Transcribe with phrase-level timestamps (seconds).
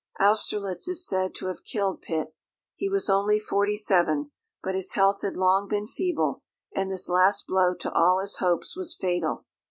[0.19, 2.33] Austerlitz is said to have killed Pitt.
[2.75, 4.31] He was only forty seven;
[4.63, 6.41] but his health had long been feeble,
[6.75, 9.45] and this last blow to all his hopes was fatal.